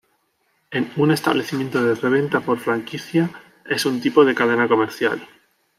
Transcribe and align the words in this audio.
En 0.71 0.91
un 0.97 1.11
establecimiento 1.11 1.83
de 1.83 1.93
reventa 1.93 2.39
por 2.39 2.57
franquicia 2.57 3.29
es 3.65 3.85
un 3.85 4.01
tipo 4.01 4.25
de 4.25 4.33
cadena 4.33 4.67
comercial. 4.67 5.21